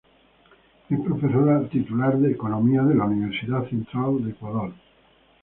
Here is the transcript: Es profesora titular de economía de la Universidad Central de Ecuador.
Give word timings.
Es 0.89 0.99
profesora 0.99 1.61
titular 1.69 2.17
de 2.17 2.31
economía 2.31 2.81
de 2.81 2.95
la 2.95 3.05
Universidad 3.05 3.69
Central 3.69 4.23
de 4.25 4.31
Ecuador. 4.31 4.73